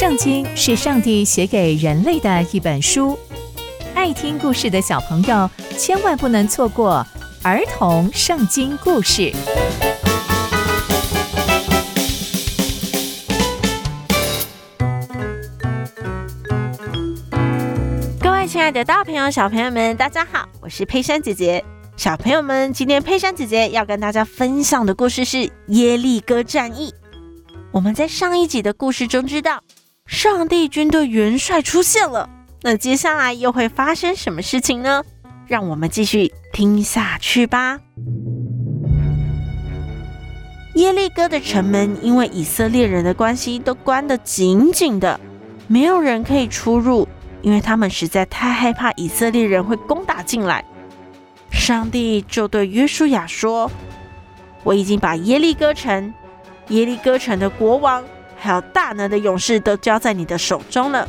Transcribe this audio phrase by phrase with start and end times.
[0.00, 3.18] 圣经是上帝写给人类的一本书，
[3.94, 7.06] 爱听故事的小朋友千万不能错过
[7.42, 9.30] 儿童圣经故事。
[18.18, 21.62] 各位亲爱的大朋友、小朋友们，大家好，我是佩珊姐姐。
[21.98, 26.94] 小朋友们，今天佩珊姐姐要跟大家分享的故事是耶利哥战役。
[27.70, 29.62] 我们在上一集的故事中知道。
[30.10, 32.28] 上帝军队元帅出现了，
[32.62, 35.04] 那接下来又会发生什么事情呢？
[35.46, 37.78] 让我们继续听下去吧。
[40.74, 45.18] 耶利哥的城门因为以色列人的关系都关得紧紧的，
[45.68, 47.06] 没有人可以出入，
[47.40, 50.64] 因为他们实在太害怕以色列人会攻打进来。
[51.52, 53.70] 上帝就对约书亚说
[54.64, 56.12] ：“我已经把耶利哥城、
[56.68, 58.04] 耶利哥城的国王。”
[58.40, 61.06] 还有大能的勇士都交在你的手中了。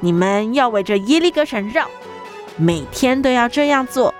[0.00, 1.88] 你们要围着耶利哥城绕，
[2.56, 4.14] 每天都要这样做。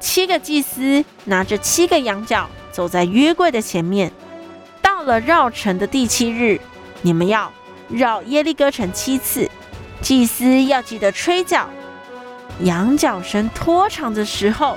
[0.00, 4.12] 七个祭司拿着七个羊角，走在约柜的前面。
[4.82, 6.60] 到了绕城的第七日，
[7.02, 7.52] 你们要
[7.88, 9.48] 绕耶利哥城七次。
[10.00, 11.68] 祭司要记得吹角，
[12.60, 14.76] 羊角声拖长的时候，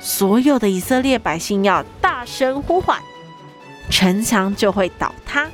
[0.00, 3.00] 所有的以色列百姓要大声呼唤，
[3.90, 5.48] 城墙就会倒塌。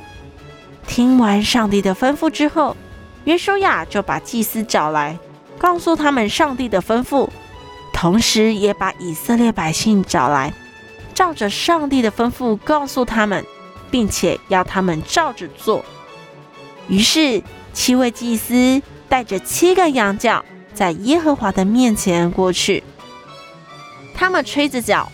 [0.89, 2.75] 听完上帝的吩咐之后，
[3.25, 5.17] 约书亚就把祭司找来，
[5.59, 7.29] 告诉他们上帝的吩咐，
[7.93, 10.51] 同时也把以色列百姓找来，
[11.13, 13.45] 照着上帝的吩咐告诉他们，
[13.91, 15.85] 并且要他们照着做。
[16.87, 22.83] 于是七位祭司带着七个羊角，在耶和华的面前过去，
[24.15, 25.11] 他们吹着角，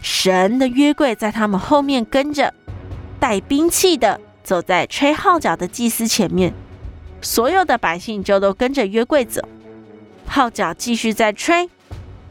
[0.00, 2.54] 神的约柜在他们后面跟着，
[3.20, 4.18] 带兵器的。
[4.44, 6.52] 走在吹号角的祭司前面，
[7.22, 9.40] 所有的百姓就都跟着约柜走。
[10.26, 11.68] 号角继续在吹，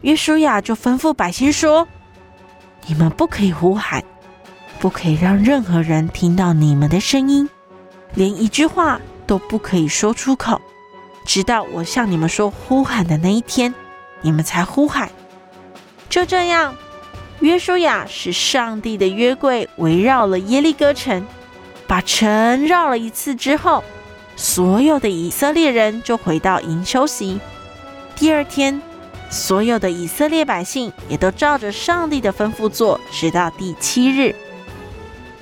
[0.02, 1.88] 约书亚就吩咐百姓说
[2.88, 4.04] ：“你们不可以呼喊，
[4.80, 7.50] 不可以让任何人听到你们的声音，
[8.14, 10.62] 连一句话都不可以说出口，
[11.26, 13.74] 直到我向你们说呼喊的那一天，
[14.22, 15.12] 你们才呼喊。”
[16.10, 16.76] 就这样，
[17.40, 21.26] 约书亚使上帝的约柜围绕了耶利哥城。
[21.94, 23.84] 把城绕了一次之后，
[24.36, 27.40] 所有的以色列人就回到营休息。
[28.16, 28.82] 第二天，
[29.30, 34.34] 所有的以色列百姓也都照着上帝的吩咐做，直到第七日。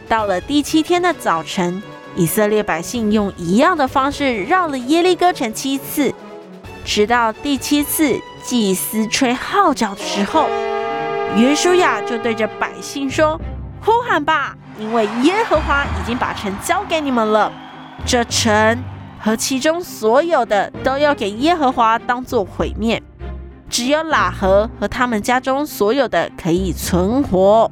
[0.09, 1.81] 到了第七天的早晨，
[2.17, 6.13] 以色列百姓用一样的方式绕了耶利哥城七次，
[6.83, 10.49] 直到第七次祭司吹号角的时候，
[11.37, 13.39] 约书亚就对着百姓说
[13.79, 17.51] ：“呼喊吧！”因为耶和华已经把城交给你们了，
[18.05, 18.83] 这城
[19.19, 23.01] 和其中所有的都要给耶和华当做毁灭，
[23.69, 27.69] 只有喇合和他们家中所有的可以存活。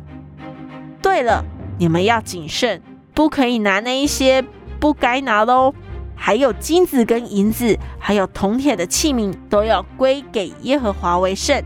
[1.02, 1.44] 对了，
[1.80, 2.82] 你们要谨慎，
[3.16, 4.44] 不可以拿那一些
[4.80, 5.74] 不该拿的哦，
[6.16, 11.64] 还有金子跟银子，还有铜铁的器皿，都要归给耶和华为圣，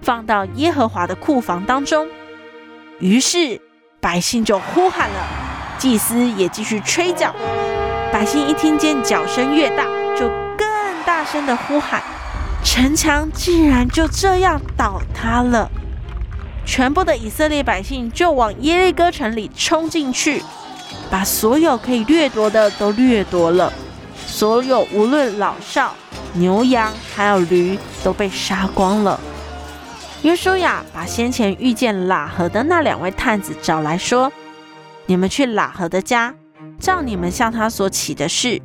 [0.00, 2.06] 放到耶和华的库房当中。
[3.00, 3.60] 于是。
[4.00, 5.26] 百姓就呼喊了，
[5.76, 7.34] 祭司也继续吹角。
[8.12, 9.84] 百姓一听见角声越大，
[10.16, 10.68] 就更
[11.04, 12.00] 大声的呼喊，
[12.64, 15.68] 城墙竟然就这样倒塌了。
[16.64, 20.42] 全部的以色列百姓就往耶利哥城里冲进去，
[21.10, 23.72] 把所有可以掠夺的都掠夺了，
[24.26, 25.92] 所有无论老少、
[26.34, 29.18] 牛羊还有驴都被杀光了。
[30.22, 34.32] 约书亚把先前遇见喇合的那两位探子找来说
[35.06, 36.34] ：“你们去喇合的家，
[36.80, 38.60] 照你们向他所起的誓，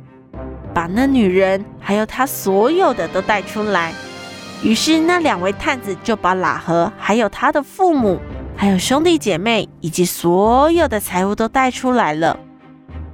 [0.74, 3.92] 把那女人还有他所有的都带出来。”
[4.64, 8.18] 于是那两位探子就把喇合还有他的父母，
[8.56, 12.36] 还有兄弟姐妹以及所有的财物都带出来了。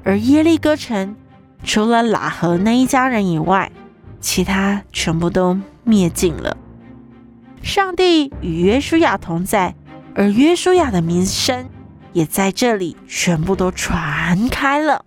[0.02, 1.14] 而耶利哥城
[1.62, 3.70] 除了喇合那一家人以外，
[4.18, 6.56] 其他全部都灭尽了。
[7.62, 9.74] 上帝与约书亚同在，
[10.14, 11.68] 而约书亚的名声
[12.12, 15.04] 也在这里全部都传开了。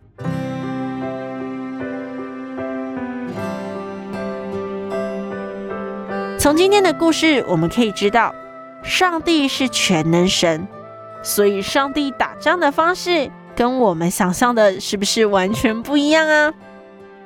[6.38, 8.34] 从今天的故事，我们可以知道，
[8.84, 10.68] 上帝是全能神，
[11.22, 16.54] 所以上帝打仗的方式跟我们想象的是不是完全不一样啊？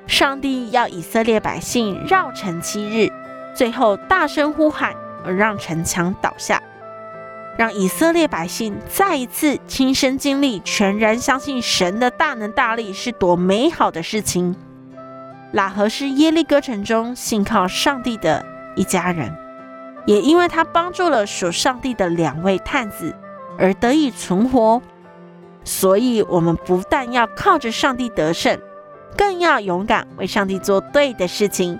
[0.07, 3.11] 上帝要以色列百姓绕城七日，
[3.53, 4.95] 最后大声呼喊。
[5.23, 6.61] 而让城墙倒下。
[7.57, 14.55] 让以色列百姓再一次亲身经历，全然相信神的大能大力是多美好的事情。
[15.53, 19.35] 喇合是耶利哥城中信靠上帝的一家人，
[20.05, 23.15] 也因为他帮助了属上帝的两位探子
[23.57, 24.79] 而得以存活。
[25.63, 28.59] 所以，我们不但要靠着上帝得胜，
[29.17, 31.79] 更要勇敢为上帝做对的事情。